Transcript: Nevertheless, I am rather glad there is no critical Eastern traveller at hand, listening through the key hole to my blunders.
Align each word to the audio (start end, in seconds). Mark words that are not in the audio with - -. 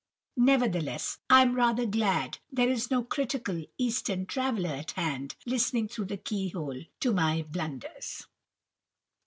Nevertheless, 0.37 1.19
I 1.29 1.43
am 1.43 1.53
rather 1.53 1.85
glad 1.85 2.39
there 2.51 2.71
is 2.71 2.89
no 2.89 3.03
critical 3.03 3.63
Eastern 3.77 4.25
traveller 4.25 4.69
at 4.71 4.89
hand, 4.93 5.35
listening 5.45 5.87
through 5.89 6.05
the 6.05 6.17
key 6.17 6.49
hole 6.49 6.81
to 7.01 7.13
my 7.13 7.43
blunders. 7.47 8.25